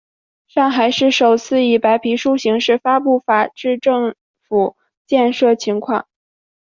[0.47, 6.07] 上海市首次以白皮书形式发布法治政府建设情况。